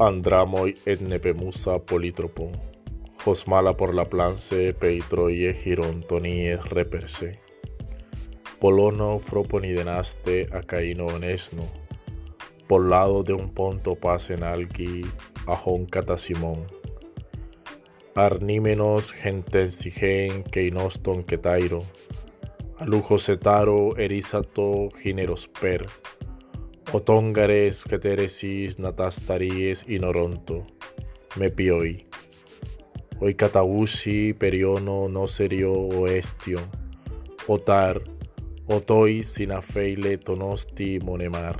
Andramoi 0.00 0.74
et 0.86 1.00
nepemusa 1.00 1.78
politropon, 1.78 2.50
Josmala 3.24 3.76
por 3.76 3.94
la 3.94 4.04
place 4.04 4.72
peitroie 4.72 5.54
girontonie 5.54 6.56
reperse. 6.56 7.38
Polono 8.58 9.20
froponidenaste 9.20 10.48
a 10.50 10.62
caino 10.62 11.06
onesno, 11.06 11.62
por 12.66 12.88
lado 12.88 13.22
de 13.22 13.34
un 13.34 13.54
ponto 13.54 13.94
pasen 13.94 14.42
algi 14.42 15.06
ajon 15.46 15.86
catasimón. 15.86 16.66
Arnímenos 18.16 19.12
gentensigen 19.12 20.42
keinoston 20.42 21.22
ketairo, 21.22 21.84
alujo 22.80 23.18
setaro 23.18 23.96
erisato 23.96 24.88
ginerosper, 25.00 25.86
Otóngares, 26.94 27.82
Keteresis, 27.82 28.78
Natastaries 28.78 29.84
y 29.88 29.98
Noronto, 29.98 30.64
Mepioi. 31.34 32.06
Hoy 33.18 33.34
Catabusi, 33.34 34.32
Periono, 34.32 35.08
Noserio, 35.08 35.72
Oestio, 35.72 36.60
Otar, 37.48 38.00
Otoi, 38.68 39.24
Sinafeile, 39.24 40.18
Tonosti, 40.18 41.00
Monemar. 41.00 41.56